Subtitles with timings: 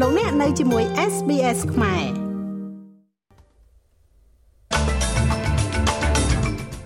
[0.00, 2.04] លោកអ្នកនៅជាមួយ SBS ខ្មែរ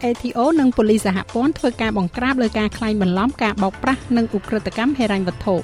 [0.04, 5.56] ATO និងប៉ូលីសសហព័ន្ធធ្វើការបង្ក្រាបលើការក្លែងបន្លំការបោកប្រាស់និងឧក្រិដ្ឋកម្មហិរញ្ញវត្ថុ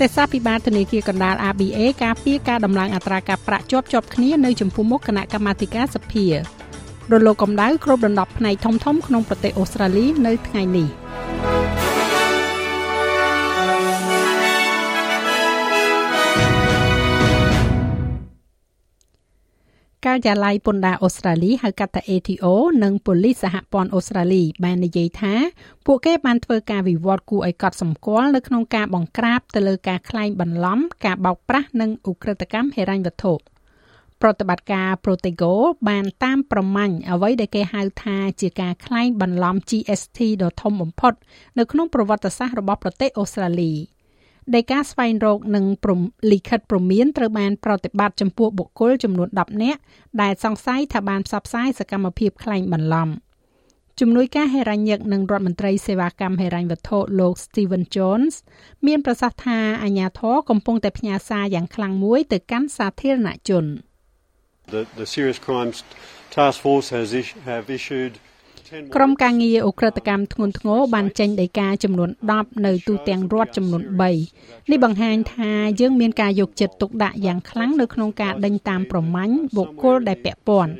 [0.00, 6.26] ទេសាភិបាលធនាគារកណ្ដាល ABA ការពីការដំឡើងអត្រាការប្រាក់ជាប់ជាប់គ្នានៅចំពោះមុខគណៈកម្មាធិការសភា
[7.12, 10.88] រលកកម្ដៅគ្រប់ដណ្ដប់ផ្នែកធំៗក្នុងប្រទេសអូស្ត្រាលីនៅថ្ងៃនេះ។
[20.06, 22.46] ការិយាល័យពន្ធដារអូស្ត្រាលីហៅកាត់ថា ATO
[22.82, 25.34] និងប៉ូលីសសហព័ន្ធអូស្ត្រាលីបាននិយាយថា
[25.86, 33.32] ពួកគេបានធ្វើការវិវត្តគួរឲ្យកត់សម្គាល់នៅក្នុងការបង្ក្រាបទៅលើការក្លែងបន្លំ ការបោកប្រាស់និងឧក្រិដ្ឋកម្មហិរញ្ញវត្ថុ
[34.22, 35.52] ប្រតិបត្តិការ Protego
[35.88, 41.12] បានតាមប្រម៉ាញ់អ្វីដែលគេហៅថាជាការក្លែងបន្លំ GST ដ៏ធំបំផុត
[41.58, 43.72] នៅក្នុងប្រវត្តិសាស្ត្ររបស់ប្រទេសអូស្ត្រាលី។
[44.54, 45.64] ដែលការស្វែងរកនិង
[46.32, 49.80] លិខិតព្រមានត្រូវបានប្រតិបត្តិចំពោះបុគ្គលចំនួន10នាក់
[50.22, 53.08] ដែលសង្ស័យថាបានផ្សព្វផ្សាយសកម្មភាពក្លែងបន្លំ
[54.00, 58.34] ជំនួយការហេរញ្ញិកនិងរដ្ឋមន្ត្រីសេវាកម្មហេរញ្ញវត្ថុលោក Steven Jones
[58.86, 63.64] មានប្រសាសន៍ថាអាញាធរកំពុងតែផ្ញើសារយ៉ាងខ្លាំងមួយទៅកាន់សាធារណជន
[64.74, 65.76] The the serious crimes
[66.36, 67.08] task force has
[67.50, 68.14] have issued
[68.94, 73.82] ក្រុមការងារអ ுக ្រិតកម្មធ្ងន់ធ្ងរបានចេញដីកាចំនួន10នៅទូទាំងរដ្ឋចំនួន
[74.26, 80.72] 3នេះបង្ហាញថាយើងមានការយកចិត្តទុកដាក់យ៉ាងខ្លាំងនៅក្នុងការដេញតាមប្រម៉ាញ់បុគ្គលដែលពាក់ព័ន្ធ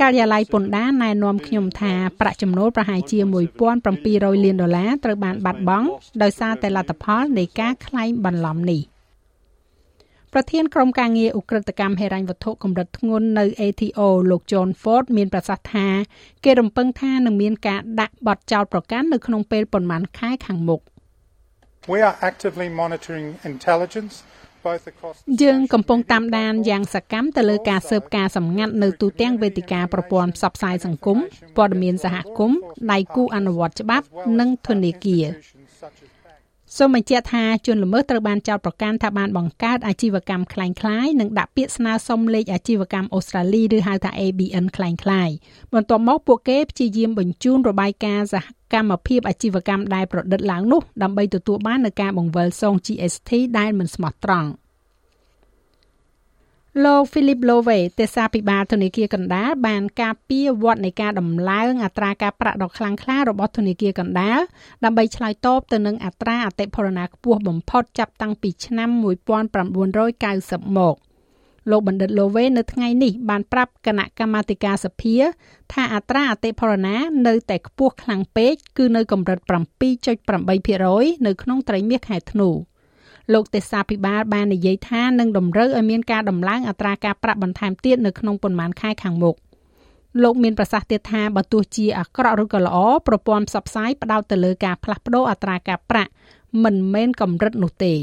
[0.00, 3.18] ការិយាល័យពន្ធដារណែនាំខ្ញុំថាប្រាក់ចំណូលប្រហែលជា
[3.82, 5.88] 1700លានដុល្លារត្រូវបានបាត់បង់
[6.22, 8.82] ដោយសារតែលទ្ធផលនៃការក្លែងបន្លំនេះ។
[10.38, 15.86] ប្រធានក្រុមការងារឧក្រិដ្ឋកម្មហិរញ្ញវត្ថុកម្រិតធ្ងន់នៅ ATO លោក John Ford មានប្រសាសន៍ថា
[16.44, 20.80] គេរំពឹងថានឹងមានការដាក់បទចោទប្រកាន់នៅក្នុងពេលប៉ុន្មានខែខាងមុខ
[21.92, 24.14] We are actively monitoring intelligence
[25.42, 31.18] យើងកំពុងតាមដានយ៉ាងសកម្មទៅលើការស៊ើបការសម្ងាត់នៅទូទាំងវេទិកាប្រព័ន្ធផ្សព្វផ្សាយសង្គម
[31.56, 32.58] ព័ត៌មានសហគមន៍
[32.92, 34.06] ដៃគូអនុវត្តច្បាប់
[34.40, 35.26] និងធនាគារ
[36.77, 45.33] សូមបញ្ជាក់ថាជនល្មើសត្រូវបានចោទប្រកាន់ថាបានបង្កើតអាជីវកម្មคล้ายៗនិងដាក់ពាក្យស្នើសុំលេខអាជីវកម្មអូស្ត្រាលីឬហៅថា ABN คล้ายៗ
[45.73, 54.49] បន្ទាប់មកពួកគេព្យាយាមបញ្ជូនរបាយការណ៍សហកម្មភាពអាជីវកម្មដែលប្រឌិតឡើងនោះដើម្បីទទួលបាននូវការបង្វិលសង GST ដែលមិនស្មោះត្រង់។
[56.84, 64.40] លោក Philip Lowe ទេសាភិបាលធនាគារកណ្ដាលបានការពារវត្តនៃការដំឡើងអត្រាការប្រាក់ដ៏ខ្លាំងក្លារបស់ធនាគារកណ្ដាល
[64.84, 68.88] ដើម្បីឆ្លើយតបទៅនឹងអត្រាអតិផរណាខ្ពស់បំផុតចាប់តាំងពីឆ្នាំ
[69.68, 70.96] 1990មក
[71.70, 75.16] លោកបណ្ឌិត Lowe នៅថ្ងៃនេះបានប្រាប់គណៈកម្មាធិការសភា
[75.72, 82.50] ថាអត្រាអតិផរណានៅតែខ្ពស់ខ្លាំងពេកគឺនៅកម្រិត7.8%នៅក្នុងត្រីមាសខែធ្នូ។
[83.34, 89.36] លោកទេសាភិបាលបាននិយាយថានឹងតម្រូវឲ្យមានការដំឡើងអត្រាការប្រាក់បន្ថែមទៀតនៅក្នុងប៉ុន្មានខែខាងមុខ
[90.22, 92.76] លោកមានប្រសាសន៍ទៀតថាបើទោះជាអាក្រក់ឬក៏ល្អ
[93.08, 96.10] ប្រព័ន្ធផ្សព្វផ្សាយផ្ដោតទៅលើការផ្លាស់ប្ដូរអត្រាការប្រាក់
[96.64, 97.94] មិនមែនកម្រិតនោះទេ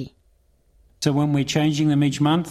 [1.04, 2.50] So when we're changing them each month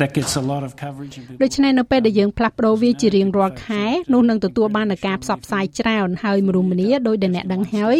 [0.00, 7.96] that gets a lot of coverage ដូច្នេះនៅពេលដែលយើងផ្លាស់ប្ដូរវាជារៀងរាល់ខែនោះនឹងទទួលបាននូវការផ្សព្វផ្សាយច្រើនហើយមរុម្នាដោយដែលអ្នកដឹងហើយ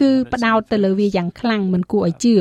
[0.00, 2.34] គឺផ្ដោតទៅលើវាយ៉ាងខ្លាំងមិនគួរឲ្យជឿ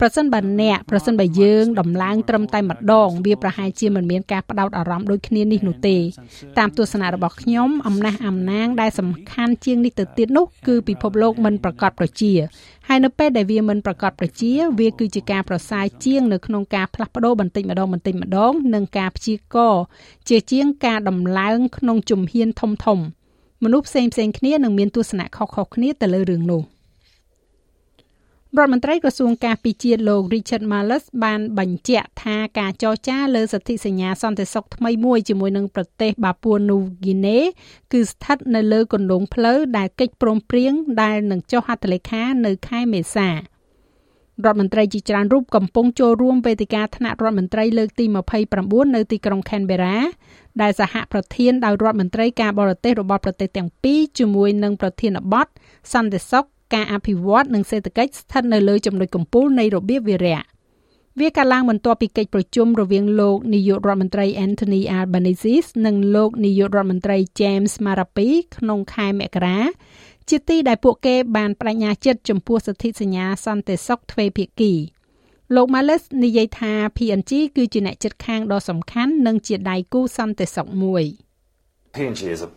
[0.00, 5.96] ប្រសិនបើអ្នកប្រសិនបើយើងដំឡើងត្រឹមតែម្ដងវាប្រហែលជាមិនមានការផ្ដោតអារម្មណ៍ដូចគ្នានេះនោះទេ
[6.58, 12.32] តាមទស្សនៈរបស់ខ្ញុំអំណះអំណាងដែលសំខាន់ជាងនេះទៅទៀតនោះគឺពិភពលោកមិនប្រកបប្រជា
[12.88, 18.41] ហើយនៅពេលដែលវាមិនប្រកបប្រជា វាគឺជាការប្រសើរជាងនៅក្នុងការផ្លាស់ប្ដូរបន្តិចម្ដងបន្តិចម្ដង
[18.74, 19.74] និងការព្យាករ
[20.28, 22.98] ជាជាងការដំឡើងក្នុងជំហានធំធំ
[23.62, 26.62] មនុស្សផ្សេងផ្សេងគ្នានឹងមានទស្សនៈខុសៗគ្នាទៅលើរឿងនោះ
[28.58, 37.38] រដ្ឋមន្ត្រីក្រសួងការពារជាតិលោក Richard Marles បានបញ្ជាក់ថាការចរចាលើសន្ធិសញ្ញាសន្តិសុខថ្មីមួយជាមួយនឹងប្រទេសបាពួននូហ្គីណេ
[37.92, 43.28] គឺស្ថិតនៅលើគន្លងផ្លូវដែលកិច្ចព្រមព្រៀងដែលនឹងចុះហត្ថលេខានៅខែមេសា
[44.46, 48.04] រដ្ឋមន្ត្រីជាច្រើនរូបកំពុងចូលរួមវេទិកាថ្នាក់រដ្ឋមន្ត្រីលើកទី
[48.50, 49.96] 29នៅទីក្រុង Canberra
[50.62, 55.46] ដែលសហប្រធានដោយរដ្ឋមន្ត្រីការបរទេសរបស់ប្រទេសទាំងពីរជាមួយនឹងប្រធានបទ
[55.92, 56.44] សន្តិសុខ
[56.74, 60.42] ការអភិវឌ្ឍនិងសេដ្ឋកិច្ចស្ថិតនៅលើចំណុចកំពូលនៃរបៀបវារៈ
[61.20, 65.54] វាកាលឡើងបន្ទាប់ពីកិច្ចប្រជុំរវាងលោកនាយករដ្ឋមន្ត្រី Anthony Albanese
[65.86, 69.58] និងលោកនាយករដ្ឋមន្ត្រី James Marape ក្នុងខែមករា
[70.30, 74.72] ជាទីដែលពួកគេបានបដិញ្ញាចិត្តចំពោះសន្ធិសញ្ញាសន្តិសុខទ្វេភាគី
[75.54, 81.06] លោក Males និយាយថា PNG គឺជាអ្នកជិតខាងដ៏សំខាន់និងជាដៃគូសន្តិសុខមួយ។
[81.92, 82.50] PNG is a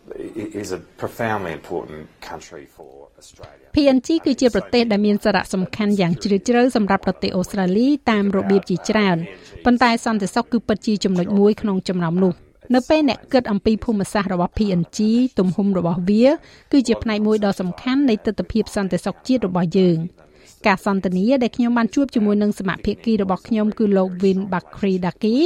[0.62, 2.90] is a profoundly important country for
[3.20, 3.66] Australia.
[3.76, 9.16] PNG គឺជាប្រទេសដែលមានសារៈសំខាន់យ៉ាងជ្រាលជ្រៅសម្រាប់ប្រទេសអូស្ត្រាលីតាមរបៀបជាច្រើន
[9.64, 12.32] ប៉ុន្តែសន្តិសុខគឺពិតជាចំណុចមួយក្នុងចំណោមនោះ
[12.74, 14.98] នៅពេលអ្នកគិតអំពីភូមិសាស្ត្ររបស់ PNG
[15.38, 16.26] ទំហំរបស់វា
[16.72, 19.98] គឺជាផ្នែកមួយដ៏សំខាន់នៃទស្សនវិជ្ជាសន្តិសុខជាតិរបស់យើង។
[20.66, 25.36] ការសន្ទនាដែលខ្ញុំបានជួបជាមួយនឹងសមាភិកីរបស់ខ្ញុំគឺលោក Win Bakri Daki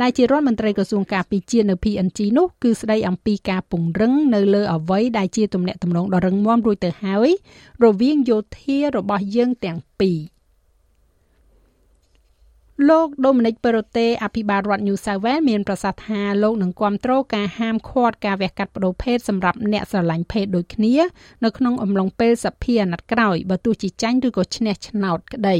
[0.00, 7.28] ដែលជារដ្ឋមន្ត្រីក្រសួងការពារជាតិនៅ PNG នោះគឺស្ដីអំពីការពង្រឹងនៅលើអ្វីដែលជាទំនាក់ទំនងដ៏រឹងមាំរួចទៅហើយ
[7.84, 10.18] រវាងយោធារបស់យើងទាំងពីរ។
[12.88, 20.94] លោកដូមីនិកប៉េរ៉ូតេអភិបាលរដ្ឋ New South Wales មានប្រសាសន៍ថាលោកនឹងគាំទ្រការហាមឃាត់ការវះកាត់បដូរភេទសម្រាប់អ្នកស្រឡាញ់ភេទដូចគ្នា
[21.44, 25.56] នៅក្នុងអំឡុងពេលសភាអាណត្តិក្រោយបើទោះជាចាញ់ឬក៏ឈ្នះឆ្នោតក្តី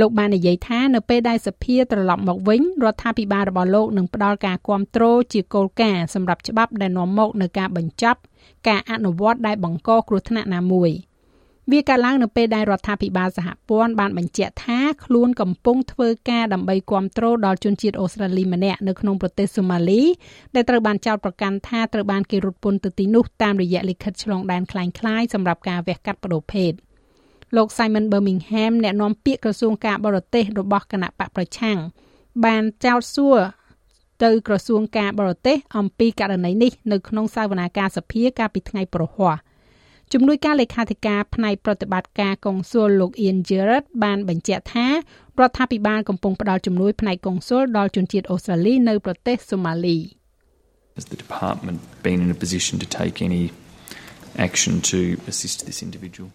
[0.00, 8.18] លោកបាននិយាយថានៅពេលដែលសភាត្រឡប់មកវិញរដ្ឋាភិបាលរបស់លោកនឹងផ្ដល់ការគាំទ្រជាគោលការណ៍សម្រាប់ច្បាប់ដែលនាំមកនូវការបញ្ចប់
[8.68, 10.92] ការអនុវត្តដែលបង្កគ្រោះថ្នាក់ណាមួយ។
[11.71, 20.01] វាកើតឡើងនៅពេលដែលរដ្ឋាភិបាលសហព័ន្ធបានបញ្ជាក់ថាខ្លួនកំពុងធ្វើការដើម្បីគ្រប់គ្រងដល់ជនជាតិអូស្ត្រាលីម្នាក់នៅក្នុងប្រទេសសូម៉ាលី
[20.55, 26.71] ដែលត្រូវបានចោទប្រកាន់ថាត្រូវបានគេរត់ពន្ធទៅទីនោះតាមរយៈលិខិតឆ្លងដែនคล้ายៗសម្រាប់ការវះកាត់បដូរភេទ
[27.55, 31.77] លោក Simon Birmingham អ្នកនាំពាក្យក្រសួងការបរទេសរបស់គណៈបកប្រឆាំង
[32.45, 33.37] បានចោទសួរ
[34.23, 39.35] ទៅក្រសួងការបរទេសអំពីករណីនេះនៅក្នុងសវនាការសភាកាលពីថ្ងៃប្រហ័ស
[40.14, 44.92] ជំនួយការលេខាធិការផ្នែកប្រតិបត្តិការកុងស៊ុលលោក Ian Jarrett បានបញ្ជាក់ថារ
[45.48, 49.98] ដ្ឋាភិបាលកំពុងផ្តល់ជំនួយផ្នែកកុងស៊ុលដល់ជនជាតិអូស្ត្រាលីនៅប្រទេសសូម៉ាលី
[50.98, 53.44] Has the department been in a position to take any
[54.46, 54.98] action to
[55.30, 56.28] assist this individual?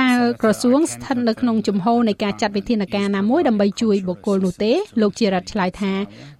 [0.00, 0.12] តើ
[0.42, 5.92] ក្រសួងស្ថិតនៅក្នុងជំហរនៃការចាត់វិធានការណាមួយដើម្បីជួយបុគ្គលនោះទេលោកជារដ្ឋឆ្លើយថា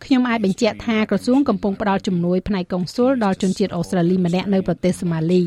[0.05, 5.43] ខ្ញុំអាចបញ្ជាក់ថាក្រសួងកំពុងផ្តល់ជំនួយផ្នែកកុងស៊ុលដល់ជនជាតិអូស្ត្រាលីម្នាក់នៅប្រទេសសូម៉ាលី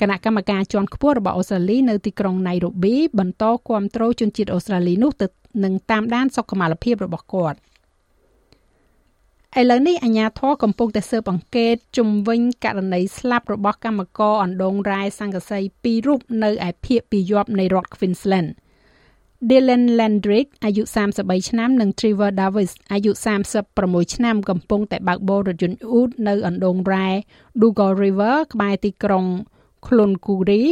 [0.00, 5.26] គណៈកម្មការជាន់ខ្ពស់របស់អូស្ត្រាលីនៅទីក្រុងណៃរ៉ូប៊ីបន្តគាំទ្រជនជាតិអូស្ត្រាលីនោះទៅ
[5.64, 7.58] នឹងតាមដានសុខុមាលភាពរបស់គាត់
[9.60, 18.48] ឥឡូវនេះអាជ្ញាធរកំពុងតែស៊ើបអង្កេតជំវិញករណីស្លាប់របស់កម្មករអណ្ដូងរ៉ែសង្កសី2រូបនៅឯភូមិពីយប់នៃរដ្ឋ Queensland
[19.48, 20.82] Dylan Landrick អាយុ
[21.16, 23.12] 33ឆ្នាំនិង Trevor Davis អាយុ
[23.62, 27.08] 36ឆ្នាំកំពុងតែបើកបររថយន្តអ៊ូតនៅអណ្ដូងរ៉ែ
[27.60, 29.24] Dougal River ក្បែរទីក្រុង
[29.86, 30.62] Cloncurry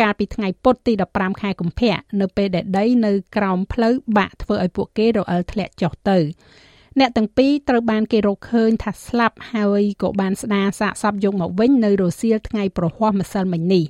[0.00, 6.18] កាលពីថ្ងៃពុធទី15ខែកុម្ភៈនៅពេលដែលដីនៅក្រោមផ្លូវបាក់ធ្វើឲ្យពួកគេរអិលធ្លាក់ចុះទៅ
[7.00, 13.84] អ្នកទាំងពីរត្រូវបានគេរកឃើញថាស្លាប់ហើយក៏បានស្ដារសាកសពយកមកវិញនៅរសៀលថ្ងៃប្រហ័សម្សិលមិញនេះ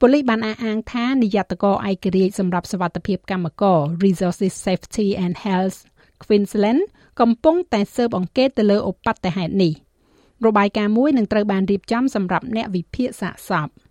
[0.00, 5.78] ប៉ូលីសបានអះអាងថានាយកតកឯករាជ្យសម្រាប់សវត្ថិភាពកម្មករ Resources Safety and Health
[6.22, 6.82] Queensland
[7.20, 9.72] កំពុងតែស៊ើបអង្កេតទៅលើឧបទ្ទហេតុនេះ
[10.46, 13.68] របាយការណ៍មួយនឹងត្រូវបានរៀបចំសម្រាប់អ្នកវិភាគសាកសព។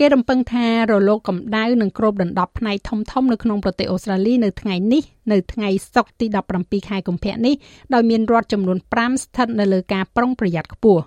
[0.00, 5.02] គេរំពឹងថារលកកម្ដៅនឹងគ្របដណ្ដប់ផ្នែកធំធំនៅក្នុងប្រទេសអូស្ត្រាលីនៅថ្ងៃនេះ
[5.32, 6.26] នៅថ្ងៃសុក្រទី
[6.58, 7.54] 17ខែកុម្ភៈនេះ
[7.94, 11.02] ដោយមានរដ្ឋចំនួន5ស្ថិតនៅលើការប្រុងប្រយ័ត្នខ្ពស់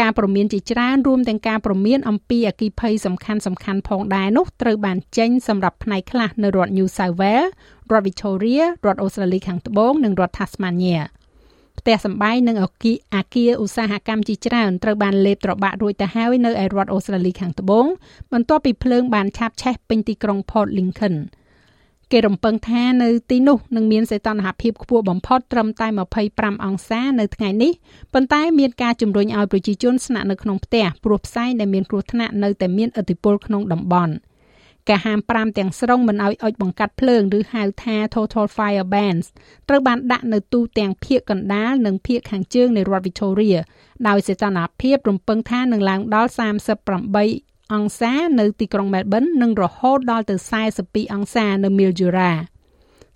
[0.00, 7.48] ការប្រមានជាច្រើនរួមទាំងការប្រមានអំពីអគិភ័យសំខាន់សំខាន់ផងដែរនោះត្រូវបានចេញសម្រាប់ផ្នែកខ្លះនៅរដ្ឋ New South Wales
[7.92, 11.00] រដ្ឋ Victoria រដ្ឋអូស្ត្រាលីខាងត្បូងនិងរដ្ឋ Tasmania
[11.78, 17.86] ផ្ទះសម្បែងនិងអគារអាគារឧស្សាហកម្មជាច្រើនត្រូវបានលេបត្របាក់រួចទៅហើយនៅឯរដ្ឋអូស្ត្រាលីខាងត្បូង
[18.32, 21.16] បន្ទាប់ពីភ្លើងបានឆាបឆេះពេញទីក្រុង Port Lincoln
[22.12, 25.86] គេរំពឹងថានៅទីនោះនឹងមានសីតុណ្ហភាពខ្ពស់បំផុតត្រឹមតែ
[26.26, 27.72] 25អង្សានៅថ្ងៃនេះ
[28.12, 34.12] ប៉ុន្តែមានការជំរុញឲ្យប្រជាជនស្នាក់នៅក្នុងផ្ទះព្រោះផ្សែងដែលមានគ្រោះថ្នាក់នៅតែមានឥទ្ធិពលក្នុងតំបន់។
[34.88, 39.26] ការហាម5ទាំងស្រុងមិនឲ្យអុជបង្កាត់ភ្លើងឬហៅថា Total Fire Bans
[39.68, 43.58] ត្រូវបានដាក់នៅទូទាំងភាគកណ្ដាលនិងភាគខាងជើងនៃរដ្ឋ Victoria
[44.08, 46.30] ដោយសីតុណ្ហភាពរំពឹងថានឹងឡើងដល់
[47.00, 50.34] 38អង្សានៅទីក្រុង Melbourne និងរហូតដល់ទៅ
[50.74, 52.30] 42អង្សានៅ Mildura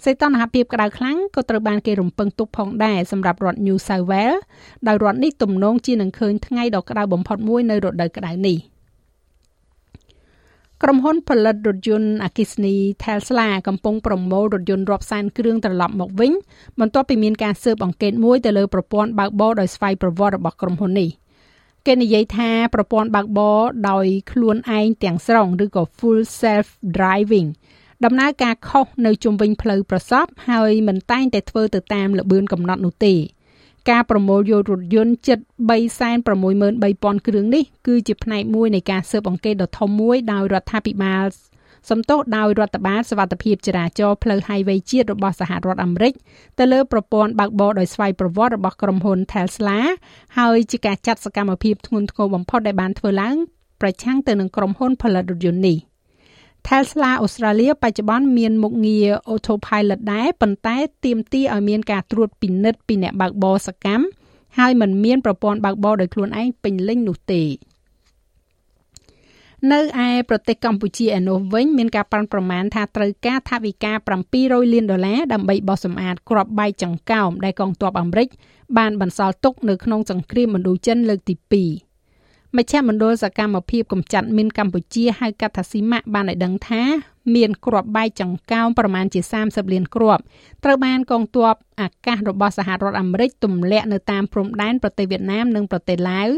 [0.05, 4.41] សីតុណ្ហភាពក្តៅខ្លាំងក៏ត្រូវបានគេរំពឹងទុកផងដែរសម្រាប់រដ្ឋ New South Wales
[4.87, 8.59] ដោយរដ្ឋនេះទំនងជានឹងឃើញថ្ងៃដ៏ក្តៅបំផុតមួយនៅរដូវក្តៅនេះ។
[10.85, 12.75] ក្រុមហ៊ុនផលិតរថយន្តអគ្គិសនី
[13.05, 16.33] Tesla កំពុងប្រមូលរថយន្តរាប់សែនគ្រឿងត្រឡប់មកវិញ
[16.81, 21.09] បន្ទាប់ពីមានការស៊ើបអង្កេតមួយទៅលើប្រព័ន្ធបើកបរដោយស្វ័យប្រវត្តិរបស់ក្រុមហ៊ុននេះ
[21.87, 23.61] គេនិយាយថាប្រព័ន្ធបើកបរ
[23.91, 27.49] ដោយខ្លួនឯងទាំងស្រុងឬក៏ full self driving
[28.05, 33.15] ដំណើរការខុសនៅជុំវិញផ្លូវប្រសពហើយមិនតែងតែធ្វើទៅតាមល្បឿនកំណត់នោះទេ
[33.91, 35.39] ការប្រមូលយករថយន្តជិត
[35.73, 41.25] 363,000គ្រឿងនេះគឺជាផ្នែកមួយនៃការស៊ើបអង្កេតដ៏ធំមួយដោយរដ្ឋាភិបាល
[41.91, 46.13] សំទោសដោយរដ្ឋបាលសវត្ថភាពចរាចរណ៍ផ្លូវ Highway ជាតិរបស់សហរដ្ឋអាមេរិក
[46.59, 49.79] ទៅលើប្រព័ន្ធបើកបរដោយស្វ័យប្រវត្តិរបស់ក្រុមហ៊ុន Tesla
[50.39, 53.37] ហើយជាការចាត់សកម្មភាពធ្ងន់ធ្ងរបំផុតដែលបានធ្វើឡើង
[53.81, 55.77] ប្រឆាំងទៅនឹងក្រុមហ៊ុនផលិតរថយន្តនេះ
[56.69, 64.05] Tesla Australia បច្ចុប្បន្នមានមុខងារ Autopilot ដែរប៉ុន្តែទាមទារឲ្យមានការត្រួតពិនិត្យពីអ្នកបើកបរសកម្ម
[64.59, 67.43] ហើយមិនមានប្រព័ន្ធបើកបរដោយខ្លួនឯងពេញលេញនោះទេ
[69.73, 73.93] នៅឯប្រទេសកម្ពុជាឯនោះវិញមានការប៉ាន់ប្រមាណថាត្រូវការថវិកា
[74.33, 78.29] 700លានដុល្លារដើម្បីបោះសម្អាតគ្រាប់បែកចង្កោមដែលកងទ័ពអាមេរិក
[78.79, 81.92] បានបន្សល់ទុកនៅក្នុងសង្គ្រាមឥណ្ឌូចិនលើកទី2
[82.57, 86.83] មជ្ឈមណ្ឌលសកម្មភាពកម្ចាត់មីនកម្ពុជាហៅកាត់ថាស៊ីម៉ាក់បានឲ្យដឹងថា
[87.35, 90.23] មានគ្រាប់បែកចង្កោមប្រមាណជា30លានគ្រាប់
[90.65, 96.29] ត្រូវបានកងទ័ពអាកាសរបស់សហរដ្ឋអាមេរិកទម្លាក់នៅតាមព្រំដែនប្រទេសវៀតណាមនិងប្រទេសឡាវ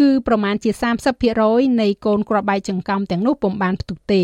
[0.00, 0.70] គឺប្រមាណជា
[1.24, 4.22] 30%នៃកូនគ្រាប់បែកចង្កំទាំងនោះពុំបានផ្ទុកទេ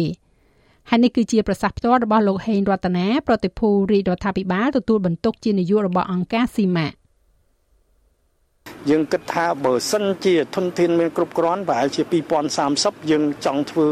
[0.91, 7.00] ហើយនេះគឺជាប្រសាសន៍ផ្ទាល់របស់លោកហេងរតនាប្រតិភូរាជរដ្ឋាភិបាលទទួលបន្ទុកជានាយករបស់អង្គការស៊ីម៉ា
[8.89, 12.03] យើងគិតថាបើសិនជាធនធានមានគ្រប់គ្រាន់ប្រហែលជា
[12.57, 13.87] 2030យើងចង់ធ្វើ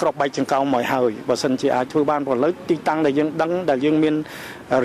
[0.00, 4.14] ក្របបែកចង្កោមមកហើយបើសិនជាអាចធ្វើបានព្រោះលើទីតាំងដែលយើងដឹងដែលយើងមាន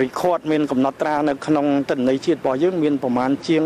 [0.02, 3.62] record មានកំណត់ត្រានៅក្នុងទិន្នន័យជាតិរបស់យើងមានប្រមាណជាង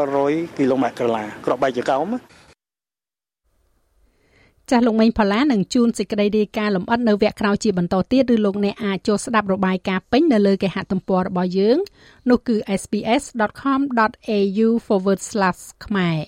[0.00, 2.06] 700គីឡូម៉ែត្រក្រឡាក្របបែកចង្កោម
[4.70, 11.78] ចាស់លោកមេងផល្លានឹងជួនសេចក្តីរាយការណ៍លម្អិតនៅវគ្គក្រោយជាបន្តទៀតឬលោកអ្នកអាចចូលស្ដាប់របាយការណ៍ពេញនៅលើគេហទំព័ររបស់យើង
[12.30, 14.68] នោះគឺ sps.com.au/
[15.84, 16.20] ខ្មែរ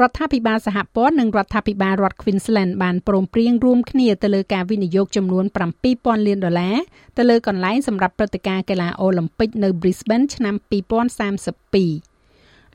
[0.00, 5.44] រដ្ឋាភិបាលសហព័ន្ធនិងរដ្ឋាភិបាលរដ្ឋ Queensland បានព្រមព្រៀងរួមគ្នាទៅលើការវិនិយោគចំនួន
[5.86, 6.76] 7000លានដុល្លារ
[7.16, 12.13] ទៅលើកន្លែងសម្រាប់ព្រឹត្តិការណ៍កីឡាអូឡ িম্প ិកនៅ Brisbane ឆ្នាំ2032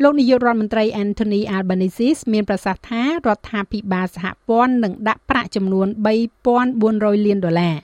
[0.04, 5.88] លោកនាយករដ្ឋមន្ត្រី Anthony Albanese មានប្រសាសន៍ថារដ្ឋាភិបាលសហព័ន្ធនឹងដាក់ប្រាក់ចំនួន
[6.56, 7.76] 3400លានដុល្លារ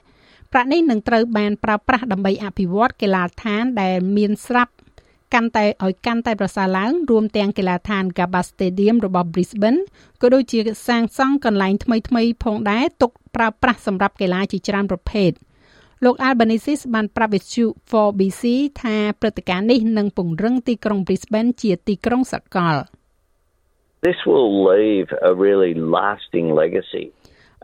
[0.52, 4.74] ប្រាក់នេះនឹងត្រូវបានប្រើប្រាស់ដើម្បីអភិវឌ្ឍកីឡាដ្ឋានដែលមានស្រាប់
[5.34, 9.82] កាន់តែឲ្យកាន់តែប្រសើរឡើងរួមទាំងកីឡាដ្ឋាន Gabba Stadium របស់ Brisbane
[10.22, 15.32] ក៏ដូចជាសាងសង់កន្លែងថ្មីៗផងដែរទុកប្រើប្រាស់សម្រាប់កីឡាជាច្រើនប្រភេទ។
[16.06, 18.44] លោក Albanese បានប្រាប់វិទ្យុ 4BC
[18.82, 22.76] ថាព្រឹត្តិការណ៍នេះនឹងពង្រឹងទីក្រុង Brisbane ជាទីក្រុងសកល
[24.06, 27.06] This will leave a really lasting legacy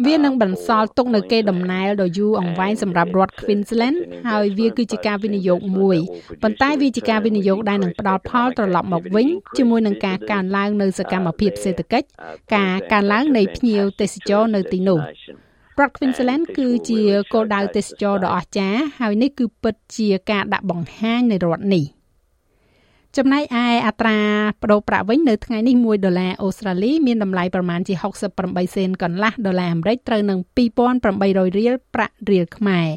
[0.05, 3.98] វានឹងបន្សល់ទុកនៅកេរដំណែលដ៏យូរអង្វែងសម្រាប់រដ្ឋ Queensland
[4.29, 5.98] ហើយវាគឺជាការវិនិយោគមួយ
[6.43, 12.07] ប៉ុន្តែវាជាការវិនិយោគដែលនឹងផ្ដល់ផលត្រឡប់មកវិញជាមួយនឹងការកើនឡើងនៅសកម្មភាពសេដ្ឋកិច្ច
[12.55, 15.00] ការកើនឡើងនៃភ្ញៀវទេសចរនៅទីនោះ
[15.79, 17.01] រដ្ឋ Queensland គឺជា
[17.33, 21.85] គោលដៅទេសចរដ៏អស្ចារ្យហើយនេះគឺពិតជាការដាក់បង្ហាញនៃរដ្ឋនេះ
[23.17, 24.19] ចំណែកឯអត្រា
[24.63, 27.93] ប្តូរប្រាក់វិញនៅថ្ងៃនេះ1ដុល្លារអូស្ត្រាលីមានតម្លៃប្រមាណជា
[28.35, 30.39] 68សេនកន្លះដុល្លារអាមេរិកត្រូវនឹង
[30.97, 32.89] 2800រៀលប្រាក់រៀលខ្មែរ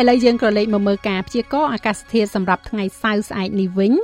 [0.00, 3.92] ឥឡូវយើងក៏លេខមកមើលការព្យាករណ៍អាកាសធាតុសម្រាប់ថ្ងៃសៅរ៍ស្អែកនេះវិញ។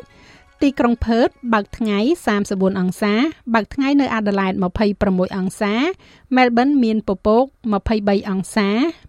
[0.62, 1.98] ទីក្រុងផឺតបើកថ្ងៃ
[2.38, 3.14] 34អង្សា
[3.54, 4.52] បើកថ្ងៃនៅអាដាលេដ
[4.94, 5.74] 26អង្សា
[6.36, 7.44] មែលប៊នមានពពក
[7.86, 8.68] 23អង្សា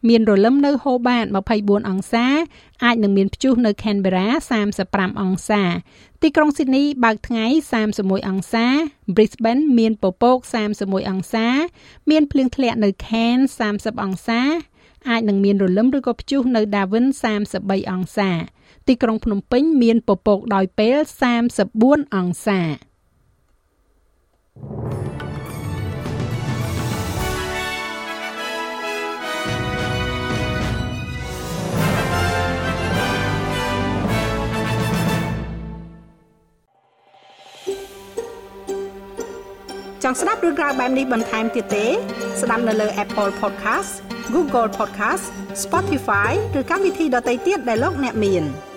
[0.10, 1.25] មានរលឹមនៅហូបាត
[1.58, 2.25] 24អង្សា
[2.84, 4.27] អាចនឹងមានព្យុះនៅខេនបេរ៉ា
[4.75, 5.62] 35អង្សា
[6.22, 7.46] ទីក្រុងស៊ីដនីបើកថ្ងៃ
[7.88, 8.65] 31អង្សា
[9.15, 10.38] Brisbane មានពពក
[10.75, 11.48] 31អង្សា
[12.10, 13.38] មានភ្លៀងធ្លាក់នៅខេន
[13.70, 14.41] 30អង្សា
[15.10, 17.06] អាចនឹងមានរលឹមឬក៏ព្យុះនៅ Darwin
[17.50, 18.32] 33អង្សា
[18.88, 20.98] ទីក្រុងភ្នំពេញមានពពកដោយពេល
[21.55, 22.62] 34អង្សា
[40.03, 41.86] ចង់ស្ដាប់រឿងក្រៅបែបនេះបន្ថែមទៀតទេ
[42.41, 43.91] ស្ដាប់នៅលើ Apple Podcast
[44.33, 45.25] Google Podcast
[45.63, 48.43] Spotify ឬកម្មវិធីដទៃទៀតដែលលោកអ្នកមាន។